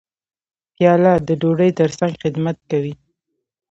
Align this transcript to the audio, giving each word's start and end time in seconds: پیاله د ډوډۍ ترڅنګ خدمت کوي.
پیاله 0.75 1.13
د 1.27 1.29
ډوډۍ 1.41 1.71
ترڅنګ 1.79 2.13
خدمت 2.23 2.57
کوي. 2.71 2.93